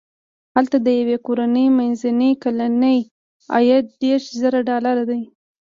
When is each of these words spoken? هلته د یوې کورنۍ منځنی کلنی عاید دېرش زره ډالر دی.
هلته 0.55 0.77
د 0.81 0.87
یوې 0.99 1.17
کورنۍ 1.25 1.65
منځنی 1.79 2.31
کلنی 2.43 2.97
عاید 3.53 3.85
دېرش 4.01 4.25
زره 4.41 4.59
ډالر 4.69 4.97
دی. 5.09 5.21